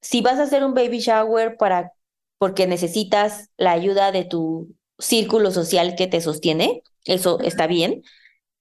Si 0.03 0.23
vas 0.23 0.39
a 0.39 0.45
hacer 0.45 0.65
un 0.65 0.75
baby 0.75 1.01
shower 1.01 1.57
para, 1.59 1.93
porque 2.39 2.67
necesitas 2.67 3.51
la 3.57 3.73
ayuda 3.73 4.13
de 4.13 4.25
tu 4.25 4.75
círculo 4.99 5.51
social 5.53 5.97
que 5.97 6.07
te 6.09 6.21
sostiene, 6.21 6.83
eso 7.05 7.41
está 7.41 7.67
bien, 7.67 8.03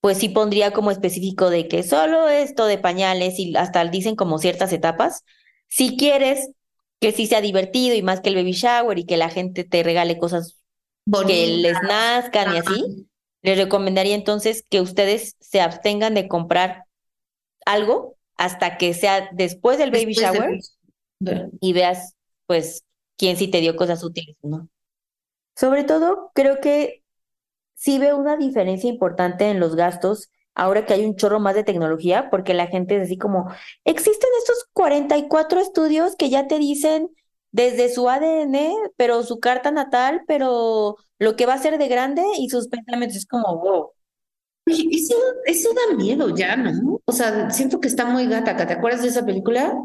pues 0.02 0.20
sí 0.20 0.30
pondría 0.30 0.72
como 0.72 0.92
específico 0.92 1.50
de 1.50 1.68
que 1.68 1.84
solo 1.84 2.30
esto 2.30 2.66
de 2.68 2.78
pañales 2.78 3.40
y 3.40 3.56
hasta 3.58 3.86
dicen 3.86 4.16
como 4.16 4.40
ciertas 4.40 4.74
etapas. 4.74 5.24
Si 5.68 5.98
quieres 5.98 6.52
que 7.00 7.12
sí 7.12 7.28
sea 7.28 7.42
divertido 7.42 7.96
y 7.96 8.02
más 8.02 8.22
que 8.22 8.30
el 8.30 8.36
baby 8.36 8.52
shower 8.52 8.98
y 8.98 9.06
que 9.06 9.18
la 9.18 9.30
gente 9.30 9.64
te 9.64 9.84
regale 9.84 10.18
cosas 10.18 10.58
que 11.28 11.48
les 11.48 11.82
nazcan 11.84 12.56
y 12.56 12.58
así, 12.58 13.08
les 13.42 13.58
recomendaría 13.58 14.16
entonces 14.16 14.66
que 14.70 14.82
ustedes 14.82 15.36
se 15.40 15.62
abstengan 15.62 16.14
de 16.14 16.28
comprar 16.28 16.86
algo 17.66 18.18
hasta 18.36 18.78
que 18.78 18.94
sea 18.94 19.30
después 19.32 19.78
del 19.78 19.92
baby 19.92 20.14
shower. 20.14 20.60
y 21.60 21.74
veas, 21.74 22.16
pues, 22.46 22.84
quién 23.18 23.38
sí 23.38 23.48
te 23.48 23.62
dio 23.62 23.76
cosas 23.76 24.04
útiles, 24.04 24.36
¿no? 24.42 24.70
Sobre 25.56 25.84
todo, 25.84 26.32
creo 26.36 26.60
que 26.62 27.04
sí 27.74 28.00
veo 28.00 28.18
una 28.18 28.38
diferencia 28.38 28.90
importante 28.90 29.50
en 29.50 29.60
los 29.60 29.76
gastos 29.76 30.30
ahora 30.58 30.86
que 30.86 30.94
hay 30.94 31.06
un 31.06 31.16
chorro 31.16 31.40
más 31.40 31.54
de 31.54 31.64
tecnología, 31.64 32.30
porque 32.32 32.56
la 32.56 32.66
gente 32.68 32.98
es 32.98 33.04
así 33.04 33.18
como, 33.18 33.48
existen 33.86 34.30
estos 34.40 34.67
44 34.78 35.60
estudios 35.60 36.16
que 36.16 36.30
ya 36.30 36.48
te 36.48 36.60
dicen 36.60 37.10
desde 37.52 37.92
su 37.92 38.08
ADN, 38.08 38.76
pero 38.96 39.24
su 39.24 39.40
carta 39.40 39.72
natal, 39.72 40.22
pero 40.28 40.98
lo 41.18 41.36
que 41.36 41.48
va 41.48 41.56
a 41.56 41.58
ser 41.58 41.80
de 41.80 41.88
grande 41.88 42.22
y 42.38 42.48
sus 42.50 42.68
pensamientos 42.68 43.18
es 43.18 43.26
como, 43.26 43.58
wow. 43.58 43.90
Eso, 44.68 45.16
eso 45.46 45.70
da 45.74 45.96
miedo 45.96 46.36
ya, 46.36 46.56
¿no? 46.58 47.02
O 47.06 47.12
sea, 47.12 47.50
siento 47.50 47.80
que 47.80 47.88
está 47.88 48.06
muy 48.06 48.28
gata. 48.28 48.56
¿Te 48.56 48.74
acuerdas 48.74 49.02
de 49.02 49.08
esa 49.08 49.26
película? 49.26 49.82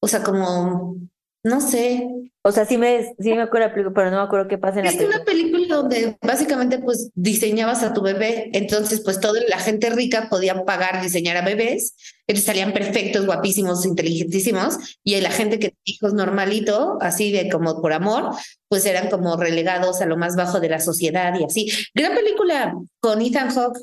O 0.00 0.06
sea, 0.08 0.22
como, 0.22 0.96
no 1.42 1.60
sé, 1.62 2.06
o 2.46 2.52
sea, 2.52 2.64
sí 2.64 2.78
me, 2.78 3.12
sí 3.18 3.34
me 3.34 3.42
acuerdo 3.42 3.92
pero 3.92 4.08
no 4.08 4.18
me 4.18 4.22
acuerdo 4.22 4.46
qué 4.46 4.56
pasa 4.56 4.78
en 4.78 4.84
la 4.84 4.92
película. 4.92 5.10
Es 5.10 5.16
una 5.16 5.24
película 5.24 5.76
donde 5.76 6.16
básicamente 6.22 6.78
pues 6.78 7.10
diseñabas 7.14 7.82
a 7.82 7.92
tu 7.92 8.02
bebé, 8.02 8.50
entonces 8.52 9.00
pues 9.00 9.18
toda 9.18 9.40
la 9.48 9.58
gente 9.58 9.90
rica 9.90 10.28
podía 10.30 10.64
pagar 10.64 11.02
diseñar 11.02 11.36
a 11.36 11.42
bebés, 11.42 11.96
entonces 12.28 12.46
salían 12.46 12.72
perfectos, 12.72 13.26
guapísimos, 13.26 13.84
inteligentísimos, 13.84 14.78
y 15.02 15.20
la 15.20 15.32
gente 15.32 15.58
que 15.58 15.74
hijos 15.82 16.14
normalito, 16.14 16.98
así 17.00 17.32
de 17.32 17.50
como 17.50 17.82
por 17.82 17.92
amor, 17.92 18.30
pues 18.68 18.86
eran 18.86 19.10
como 19.10 19.36
relegados 19.36 20.00
a 20.00 20.06
lo 20.06 20.16
más 20.16 20.36
bajo 20.36 20.60
de 20.60 20.68
la 20.68 20.78
sociedad 20.78 21.34
y 21.36 21.42
así. 21.42 21.68
Gran 21.94 22.14
película 22.14 22.76
con 23.00 23.22
Ethan 23.22 23.50
Hawke, 23.50 23.80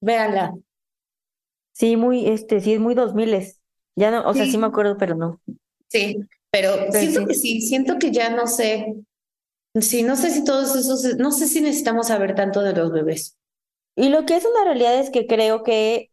véanla. 0.00 0.54
Sí, 1.72 1.96
muy, 1.96 2.26
este, 2.28 2.62
sí, 2.62 2.72
es 2.72 2.80
muy 2.80 2.94
dos 2.94 3.12
miles. 3.12 3.60
Ya 3.94 4.10
no, 4.10 4.26
o 4.26 4.32
sea, 4.32 4.46
sí 4.46 4.56
me 4.56 4.68
acuerdo, 4.68 4.96
pero 4.96 5.14
no. 5.16 5.38
Sí, 5.88 6.18
pero, 6.56 6.90
siento 6.90 7.26
que 7.26 7.34
sí, 7.34 7.60
siento 7.60 7.98
que 7.98 8.10
ya 8.10 8.30
no 8.30 8.46
sé, 8.46 8.94
sí, 9.78 10.02
no 10.02 10.16
sé 10.16 10.30
si 10.30 10.42
todos 10.42 10.74
esos, 10.74 11.16
no 11.18 11.30
sé 11.30 11.48
si 11.48 11.60
necesitamos 11.60 12.06
saber 12.06 12.34
tanto 12.34 12.62
de 12.62 12.72
los 12.72 12.92
bebés. 12.92 13.36
Y 13.94 14.08
lo 14.08 14.24
que 14.24 14.36
es 14.36 14.46
una 14.46 14.64
realidad 14.64 14.98
es 14.98 15.10
que 15.10 15.26
creo 15.26 15.62
que 15.62 16.10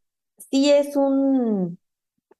sí 0.52 0.70
es 0.70 0.98
un 0.98 1.80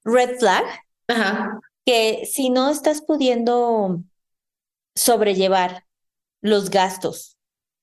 red 0.04 0.38
flag, 0.38 0.64
Ajá. 1.08 1.60
que 1.86 2.28
si 2.30 2.50
no 2.50 2.70
estás 2.70 3.00
pudiendo 3.00 4.02
sobrellevar 4.94 5.86
los 6.42 6.68
gastos, 6.68 7.38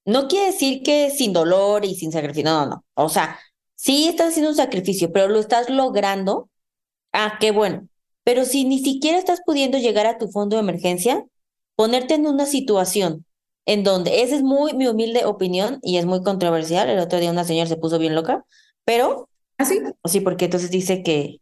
no 0.06 0.28
quiere 0.28 0.48
decir 0.48 0.84
que 0.84 1.10
sin 1.10 1.34
dolor 1.34 1.84
y 1.84 1.96
sin 1.96 2.12
sacrificio, 2.12 2.44
no, 2.51 2.66
no, 2.66 2.70
no. 2.70 2.86
O 2.94 3.10
sea, 3.10 3.40
sí 3.74 4.08
estás 4.08 4.30
haciendo 4.30 4.51
un 4.51 4.56
sacrificio, 4.56 5.12
pero 5.12 5.28
lo 5.30 5.40
estás 5.40 5.68
logrando. 5.68 6.51
Ah, 7.12 7.38
qué 7.40 7.50
bueno. 7.50 7.88
Pero 8.24 8.46
si 8.46 8.66
ni 8.66 8.80
siquiera 8.80 9.18
estás 9.18 9.42
pudiendo 9.46 9.78
llegar 9.78 10.06
a 10.06 10.18
tu 10.18 10.28
fondo 10.30 10.56
de 10.56 10.62
emergencia, 10.62 11.25
ponerte 11.75 12.13
en 12.13 12.28
una 12.28 12.46
situación 12.46 13.25
en 13.66 13.84
donde, 13.84 14.24
esa 14.24 14.36
es 14.36 14.44
muy 14.44 14.74
mi 14.74 14.88
humilde 14.88 15.25
opinión 15.25 15.80
y 15.82 15.98
es 15.98 16.06
muy 16.06 16.24
controversial, 16.24 16.90
el 16.90 17.00
otro 17.00 17.20
día 17.20 17.32
una 17.32 17.44
señora 17.44 17.68
se 17.68 17.78
puso 17.78 18.00
bien 18.00 18.16
loca, 18.16 18.46
pero... 18.86 19.30
¿Ah, 19.58 19.66
sí? 19.66 19.80
Sí, 20.06 20.22
porque 20.22 20.46
entonces 20.46 20.72
dice 20.72 21.04
que, 21.04 21.42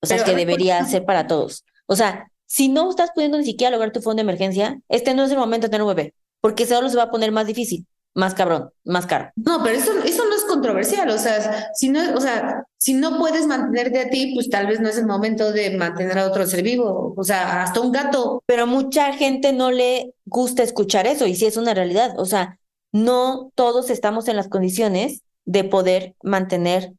o 0.00 0.06
sea, 0.06 0.24
que 0.24 0.34
debería 0.34 0.84
ser 0.86 1.04
para 1.04 1.26
todos. 1.26 1.64
O 1.86 1.96
sea, 1.96 2.30
si 2.46 2.68
no 2.68 2.88
estás 2.88 3.10
pudiendo 3.14 3.38
ni 3.38 3.44
siquiera 3.44 3.70
lograr 3.70 3.92
tu 3.92 4.00
fondo 4.00 4.16
de 4.16 4.22
emergencia, 4.22 4.80
este 4.88 5.14
no 5.14 5.24
es 5.24 5.30
el 5.30 5.38
momento 5.38 5.66
de 5.66 5.70
tener 5.70 5.82
un 5.82 5.94
bebé, 5.94 6.14
porque 6.40 6.66
solo 6.66 6.88
se 6.88 6.96
va 6.96 7.04
a 7.04 7.10
poner 7.10 7.32
más 7.32 7.46
difícil 7.46 7.86
más 8.16 8.34
cabrón, 8.34 8.70
más 8.82 9.06
caro. 9.06 9.30
No, 9.36 9.62
pero 9.62 9.76
eso, 9.76 9.92
eso 10.02 10.24
no 10.24 10.34
es 10.34 10.44
controversial, 10.44 11.08
o 11.10 11.18
sea, 11.18 11.68
si 11.74 11.90
no, 11.90 12.00
o 12.14 12.20
sea, 12.20 12.64
si 12.78 12.94
no 12.94 13.18
puedes 13.18 13.46
mantenerte 13.46 14.00
a 14.00 14.10
ti, 14.10 14.32
pues 14.34 14.50
tal 14.50 14.66
vez 14.66 14.80
no 14.80 14.88
es 14.88 14.98
el 14.98 15.06
momento 15.06 15.52
de 15.52 15.76
mantener 15.76 16.18
a 16.18 16.26
otro 16.26 16.46
ser 16.46 16.62
vivo, 16.62 17.14
o 17.16 17.24
sea, 17.24 17.62
hasta 17.62 17.80
un 17.80 17.92
gato. 17.92 18.42
Pero 18.46 18.66
mucha 18.66 19.12
gente 19.12 19.52
no 19.52 19.70
le 19.70 20.14
gusta 20.24 20.62
escuchar 20.62 21.06
eso 21.06 21.26
y 21.26 21.34
sí 21.34 21.46
es 21.46 21.56
una 21.56 21.74
realidad, 21.74 22.18
o 22.18 22.26
sea, 22.26 22.58
no 22.92 23.50
todos 23.54 23.90
estamos 23.90 24.28
en 24.28 24.36
las 24.36 24.48
condiciones 24.48 25.22
de 25.44 25.64
poder 25.64 26.14
mantener 26.22 26.92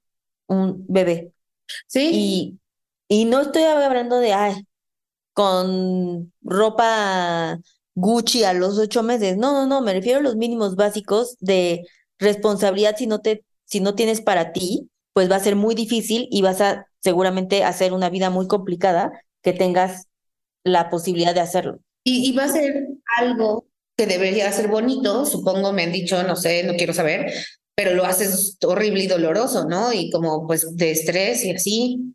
un 0.47 0.85
bebé. 0.87 1.31
Sí. 1.87 2.09
Y, 2.13 2.59
y 3.07 3.25
no 3.25 3.41
estoy 3.41 3.63
hablando 3.63 4.19
de, 4.19 4.33
ay, 4.33 4.67
con 5.33 6.33
ropa 6.41 7.59
Gucci 7.95 8.43
a 8.43 8.53
los 8.53 8.77
ocho 8.79 9.03
meses. 9.03 9.37
No, 9.37 9.53
no, 9.53 9.67
no, 9.67 9.81
me 9.81 9.93
refiero 9.93 10.19
a 10.19 10.23
los 10.23 10.35
mínimos 10.35 10.75
básicos 10.75 11.35
de 11.39 11.85
responsabilidad 12.19 12.95
si 12.97 13.07
no 13.07 13.19
te, 13.19 13.43
si 13.65 13.79
no 13.79 13.95
tienes 13.95 14.21
para 14.21 14.51
ti, 14.53 14.89
pues 15.17 15.31
va 15.31 15.37
a 15.37 15.39
ser 15.39 15.55
muy 15.55 15.73
difícil 15.73 16.27
y 16.29 16.43
vas 16.43 16.61
a 16.61 16.85
seguramente 16.99 17.63
hacer 17.63 17.91
una 17.91 18.07
vida 18.11 18.29
muy 18.29 18.45
complicada 18.45 19.11
que 19.41 19.51
tengas 19.51 20.05
la 20.63 20.91
posibilidad 20.91 21.33
de 21.33 21.39
hacerlo. 21.39 21.79
Y, 22.03 22.33
va 22.33 22.43
a 22.43 22.49
ser 22.49 22.87
algo 23.17 23.65
que 23.97 24.05
debería 24.05 24.51
ser 24.51 24.67
bonito, 24.67 25.25
supongo, 25.25 25.73
me 25.73 25.81
han 25.81 25.91
dicho, 25.91 26.21
no 26.21 26.35
sé, 26.35 26.63
no 26.65 26.75
quiero 26.75 26.93
saber, 26.93 27.33
pero 27.73 27.95
lo 27.95 28.05
haces 28.05 28.59
horrible 28.63 29.05
y 29.05 29.07
doloroso, 29.07 29.67
¿no? 29.67 29.91
Y 29.91 30.11
como 30.11 30.45
pues 30.45 30.75
de 30.75 30.91
estrés 30.91 31.43
y 31.45 31.49
así. 31.49 32.13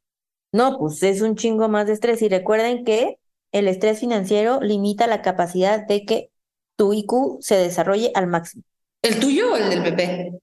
No, 0.52 0.78
pues 0.78 1.02
es 1.02 1.22
un 1.22 1.34
chingo 1.34 1.68
más 1.68 1.88
de 1.88 1.94
estrés. 1.94 2.22
Y 2.22 2.28
recuerden 2.28 2.84
que 2.84 3.16
el 3.50 3.66
estrés 3.66 3.98
financiero 3.98 4.60
limita 4.60 5.08
la 5.08 5.22
capacidad 5.22 5.84
de 5.84 6.04
que 6.04 6.30
tu 6.76 6.92
IQ 6.92 7.38
se 7.40 7.56
desarrolle 7.56 8.12
al 8.14 8.28
máximo. 8.28 8.62
¿El 9.02 9.18
tuyo 9.18 9.54
o 9.54 9.56
el 9.56 9.70
del 9.70 9.82
PP? 9.82 10.38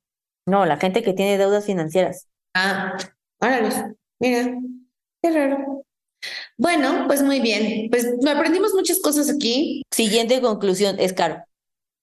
No, 0.46 0.66
la 0.66 0.76
gente 0.76 1.04
que 1.04 1.14
tiene 1.14 1.38
deudas 1.38 1.66
financieras. 1.66 2.29
Ah, 2.54 2.98
órale, 3.40 3.96
mira, 4.20 4.58
qué 5.22 5.32
raro. 5.32 5.84
Bueno, 6.58 7.06
pues 7.08 7.22
muy 7.22 7.40
bien. 7.40 7.90
Pues 7.90 8.08
aprendimos 8.28 8.74
muchas 8.74 9.00
cosas 9.00 9.30
aquí. 9.30 9.84
Siguiente 9.92 10.42
conclusión, 10.42 10.98
es 11.00 11.14
caro. 11.14 11.44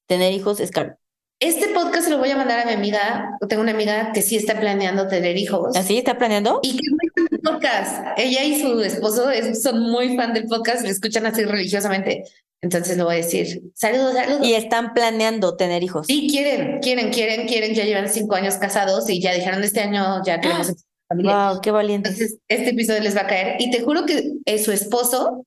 Tener 0.07 0.33
hijos 0.33 0.61
es 0.61 0.71
caro. 0.71 0.97
Este 1.39 1.69
podcast 1.69 2.05
se 2.05 2.11
lo 2.11 2.19
voy 2.19 2.31
a 2.31 2.37
mandar 2.37 2.61
a 2.61 2.65
mi 2.65 2.73
amiga. 2.73 3.37
Tengo 3.47 3.61
una 3.63 3.73
amiga 3.73 4.13
que 4.15 4.23
sí 4.23 4.37
está 4.37 4.59
planeando 4.59 5.07
tener 5.07 5.37
hijos. 5.37 5.77
¿Así 5.77 5.99
está 5.99 6.17
planeando? 6.17 6.61
Y 6.63 6.71
que 6.71 6.87
es 6.87 6.93
muy 6.93 7.11
fan 7.15 7.27
del 7.31 7.41
podcast. 7.41 8.07
Ella 8.17 8.45
y 8.45 8.59
su 8.59 8.81
esposo 8.81 9.29
son 9.61 9.81
muy 9.91 10.17
fan 10.17 10.33
del 10.33 10.47
podcast, 10.47 10.83
le 10.83 10.91
escuchan 10.91 11.27
así 11.27 11.45
religiosamente. 11.45 12.25
Entonces 12.67 12.97
lo 12.97 13.05
voy 13.05 13.15
a 13.15 13.17
decir. 13.19 13.63
Saludos, 13.75 14.15
saludos. 14.15 14.45
Y 14.45 14.55
están 14.55 14.93
planeando 14.93 15.55
tener 15.57 15.85
hijos. 15.85 16.09
Sí, 16.09 16.27
quieren, 16.29 16.81
quieren, 16.81 17.13
quieren, 17.13 17.47
quieren. 17.47 17.75
Ya 17.75 17.85
llevan 17.85 18.09
cinco 18.09 18.35
años 18.35 18.57
casados 18.57 19.09
y 19.09 19.21
ya 19.21 19.33
dijeron 19.33 19.63
este 19.63 19.81
año 19.81 20.21
ya 20.25 20.41
queremos 20.41 20.75
familia. 21.09 21.51
Wow, 21.51 21.61
qué 21.61 21.71
valiente. 21.71 22.09
Entonces, 22.09 22.41
este 22.49 22.71
episodio 22.71 23.01
les 23.03 23.17
va 23.17 23.21
a 23.21 23.27
caer. 23.29 23.57
Y 23.61 23.71
te 23.71 23.83
juro 23.83 24.05
que 24.05 24.33
eh, 24.45 24.59
su 24.59 24.73
esposo, 24.73 25.47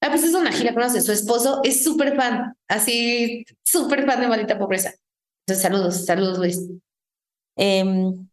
ah, 0.00 0.08
pues 0.08 0.24
es 0.24 0.32
una 0.32 0.52
gira, 0.52 0.72
conoce, 0.72 1.02
su 1.02 1.12
esposo 1.12 1.60
es 1.64 1.84
súper 1.84 2.16
fan, 2.16 2.54
así, 2.66 3.44
súper 3.62 4.06
fan 4.06 4.22
de 4.22 4.28
Maldita 4.28 4.58
Pobreza. 4.58 4.94
Entonces, 5.46 5.62
saludos, 5.62 6.06
saludos, 6.06 6.38
Luis. 6.38 6.62
Em, 7.56 8.26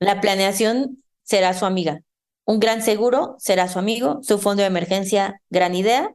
la 0.00 0.22
planeación 0.22 1.04
será 1.22 1.52
su 1.52 1.66
amiga. 1.66 2.00
Un 2.46 2.60
gran 2.60 2.80
seguro 2.80 3.36
será 3.38 3.68
su 3.68 3.78
amigo. 3.78 4.20
Su 4.22 4.38
fondo 4.38 4.62
de 4.62 4.68
emergencia, 4.68 5.42
gran 5.50 5.74
idea. 5.74 6.14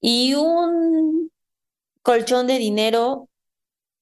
Y 0.00 0.34
un 0.34 1.30
colchón 2.02 2.46
de 2.46 2.58
dinero 2.58 3.28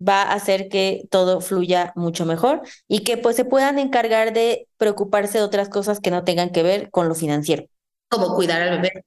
va 0.06 0.22
a 0.22 0.34
hacer 0.34 0.68
que 0.68 1.04
todo 1.10 1.40
fluya 1.40 1.92
mucho 1.96 2.24
mejor 2.24 2.62
y 2.86 3.00
que 3.00 3.16
pues 3.16 3.36
se 3.36 3.44
puedan 3.44 3.78
encargar 3.78 4.32
de 4.32 4.68
preocuparse 4.76 5.38
de 5.38 5.44
otras 5.44 5.68
cosas 5.68 6.00
que 6.00 6.10
no 6.10 6.24
tengan 6.24 6.50
que 6.50 6.62
ver 6.62 6.90
con 6.90 7.08
lo 7.08 7.14
financiero. 7.14 7.64
Como 8.08 8.34
cuidar 8.34 8.62
al 8.62 8.80
bebé. 8.80 9.04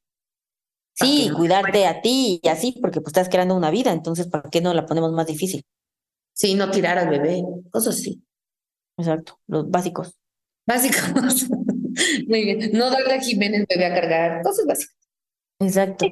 Sí, 0.93 1.31
cuidarte 1.36 1.88
a 1.88 2.01
ti 2.01 2.39
y 2.43 2.48
así, 2.50 2.77
porque 2.81 3.00
pues 3.01 3.12
estás 3.12 3.29
creando 3.29 3.55
una 3.55 3.71
vida, 3.71 3.91
entonces 3.91 4.27
¿para 4.27 4.50
qué 4.50 4.62
no 4.62 4.74
la 4.74 4.86
ponemos 4.86 5.12
más 5.13 5.25
difícil? 5.25 5.63
Sí, 6.33 6.53
no 6.53 6.69
tirar 6.69 6.98
al 6.98 7.10
bebé, 7.10 7.43
cosas 7.71 7.95
así. 7.95 8.21
Exacto, 8.98 9.39
los 9.48 9.69
básicos. 9.69 10.15
Básicos. 10.67 11.48
Muy 12.27 12.43
bien. 12.43 12.71
No 12.74 12.89
darle 12.89 13.15
a 13.15 13.21
Jiménez 13.21 13.65
bebé 13.67 13.86
a 13.86 13.95
cargar, 13.95 14.43
cosas 14.43 14.65
básicas. 14.65 14.95
Exacto. 15.60 16.05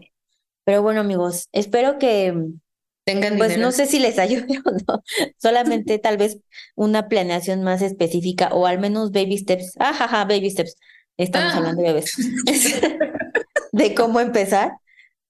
Pero 0.69 0.83
bueno, 0.83 0.99
amigos, 1.01 1.49
espero 1.51 1.97
que 1.97 2.31
Tengan 3.03 3.39
pues 3.39 3.57
no 3.57 3.71
sé 3.71 3.87
si 3.87 3.97
les 3.97 4.19
ayude 4.19 4.59
o 4.63 4.71
no, 4.87 5.01
solamente 5.35 5.97
tal 5.97 6.17
vez 6.17 6.41
una 6.75 7.07
planeación 7.07 7.63
más 7.63 7.81
específica 7.81 8.49
o 8.53 8.67
al 8.67 8.77
menos 8.77 9.11
baby 9.11 9.35
steps. 9.39 9.73
Ajaja, 9.79 10.25
baby 10.25 10.51
steps. 10.51 10.75
Estamos 11.17 11.55
Ah. 11.55 11.57
hablando 11.57 11.81
de 11.81 11.87
bebés. 11.87 12.13
de 13.71 13.95
cómo 13.95 14.19
empezar 14.19 14.73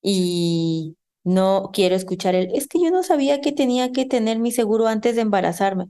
y 0.01 0.97
no 1.23 1.69
quiero 1.71 1.95
escuchar 1.95 2.35
el, 2.35 2.53
es 2.53 2.67
que 2.67 2.81
yo 2.83 2.91
no 2.91 3.01
sabía 3.01 3.39
que 3.39 3.53
tenía 3.53 3.93
que 3.93 4.03
tener 4.05 4.39
mi 4.39 4.51
seguro 4.51 4.87
antes 4.87 5.15
de 5.15 5.21
embarazarme. 5.21 5.85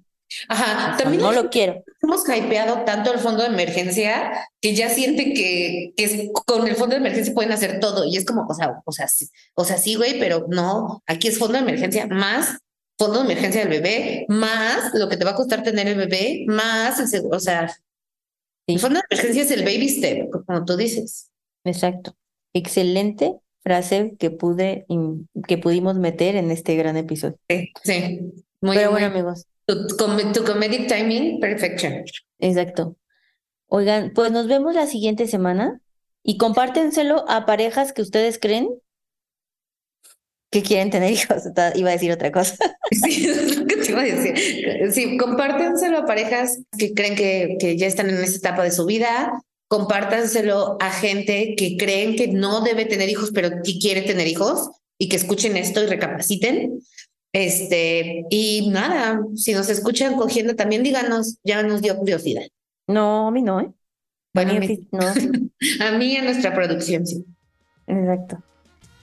Ajá, 0.48 0.96
también 0.98 1.22
no 1.24 1.32
lo 1.32 1.50
quiero. 1.50 1.84
hemos 2.02 2.24
hypeado 2.28 2.84
tanto 2.86 3.12
el 3.14 3.20
fondo 3.20 3.42
de 3.44 3.50
emergencia 3.50 4.48
que 4.62 4.76
ya 4.76 4.90
sienten 4.90 5.34
que, 5.34 5.94
que 5.98 6.04
es- 6.04 6.30
con 6.46 6.68
el 6.68 6.76
fondo 6.76 6.96
de 6.96 7.02
emergencia 7.02 7.34
pueden 7.34 7.52
hacer 7.52 7.80
todo. 7.80 8.06
Y 8.06 8.18
es 8.18 8.26
como, 8.26 8.46
o 8.48 8.54
sea, 8.54 8.82
o 8.86 8.92
sea, 8.92 9.08
sí, 9.08 9.28
o 9.56 9.64
sea, 9.66 9.78
sí, 9.78 9.96
güey, 9.96 10.20
pero 10.20 10.46
no, 10.50 11.02
aquí 11.08 11.28
es 11.28 11.38
fondo 11.38 11.54
de 11.58 11.60
emergencia 11.64 12.08
más 12.08 12.58
fondo 12.98 13.20
de 13.20 13.26
emergencia 13.32 13.62
del 13.62 13.70
bebé, 13.70 14.26
más 14.28 14.94
lo 14.94 15.08
que 15.08 15.16
te 15.18 15.24
va 15.24 15.32
a 15.32 15.36
costar 15.36 15.64
tener 15.64 15.88
el 15.88 15.96
bebé, 15.96 16.44
más 16.48 17.00
el 17.00 17.08
seguro. 17.08 17.38
O 17.38 17.40
sea, 17.40 17.70
Sí. 18.68 18.74
el 18.76 18.80
fondo 18.80 19.00
de 19.00 19.06
emergencia 19.10 19.44
es 19.44 19.52
el 19.52 19.64
baby 19.64 19.88
step, 19.90 20.30
como 20.46 20.66
tú 20.66 20.76
dices. 20.76 21.30
Exacto. 21.64 22.14
Excelente 22.54 23.36
frase 23.64 24.16
que 24.20 24.32
pude, 24.32 24.86
que 25.48 25.58
pudimos 25.58 25.96
meter 25.96 26.36
en 26.36 26.52
este 26.52 26.76
gran 26.76 26.98
episodio. 26.98 27.38
Sí, 27.50 27.72
sí. 27.84 28.20
Muy, 28.62 28.76
Pero 28.76 28.92
muy- 28.92 29.02
bueno, 29.02 29.08
amigos, 29.16 29.46
tu, 29.70 29.96
com- 29.98 30.34
tu 30.34 30.44
comedic 30.44 30.88
timing, 30.88 31.40
perfection. 31.40 32.04
exacto. 32.40 32.96
Oigan, 33.68 34.12
pues 34.16 34.32
nos 34.32 34.48
vemos 34.48 34.74
la 34.74 34.88
siguiente 34.88 35.28
semana 35.28 35.80
y 36.24 36.38
compártenselo 36.38 37.24
a 37.30 37.46
parejas 37.46 37.94
que 37.94 38.02
ustedes 38.02 38.40
creen 38.40 38.68
que 40.52 40.64
quieren 40.64 40.90
tener 40.90 41.12
hijos. 41.14 41.44
Iba 41.76 41.90
a 41.90 41.94
decir 41.94 42.12
otra 42.12 42.32
cosa. 42.32 42.56
Sí, 42.92 43.28
es 43.28 43.56
lo 43.56 43.68
que 43.68 43.76
te 43.78 43.92
iba 43.92 44.02
a 44.02 44.06
decir. 44.06 44.92
Sí, 44.92 45.16
compártenselo 45.18 46.00
a 46.00 46.06
parejas 46.08 46.58
que 46.76 46.96
creen 46.96 47.16
que, 47.16 47.58
que 47.60 47.78
ya 47.78 47.86
están 47.86 48.10
en 48.10 48.18
esta 48.18 48.38
etapa 48.50 48.64
de 48.64 48.72
su 48.72 48.88
vida. 48.88 49.32
Compártanselo 49.68 50.78
a 50.80 50.90
gente 50.90 51.54
que 51.56 51.78
creen 51.78 52.16
que 52.16 52.30
no 52.30 52.62
debe 52.62 52.86
tener 52.86 53.08
hijos, 53.08 53.30
pero 53.32 53.52
que 53.64 53.78
quiere 53.78 54.02
tener 54.02 54.28
hijos 54.28 54.72
y 54.98 55.08
que 55.08 55.18
escuchen 55.18 55.56
esto 55.56 55.84
y 55.84 55.86
recapaciten. 55.86 56.82
Este, 57.32 58.26
y 58.30 58.70
nada, 58.72 59.22
si 59.36 59.54
nos 59.54 59.70
escuchan 59.70 60.16
cogiendo 60.16 60.56
también, 60.56 60.84
díganos, 60.84 61.38
ya 61.44 61.62
nos 61.64 61.82
dio 61.82 61.96
curiosidad. 61.98 62.44
No, 62.88 63.28
a 63.28 63.32
mí 63.32 63.42
no, 63.42 63.60
¿eh? 63.62 63.72
Bueno, 64.34 64.54
A 64.54 64.56
a 64.56 64.60
mí 64.60 64.88
no. 64.92 65.00
a 65.86 65.92
mí 65.98 66.18
a 66.18 66.24
nuestra 66.24 66.54
producción, 66.54 67.06
sí. 67.06 67.24
Exacto. 67.88 68.42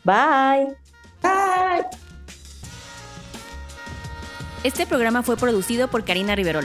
Bye. 0.04 0.76
Bye. 1.22 1.86
Este 4.64 4.86
programa 4.86 5.22
fue 5.22 5.36
producido 5.36 5.88
por 5.88 6.04
Karina 6.04 6.34
Riverol. 6.34 6.64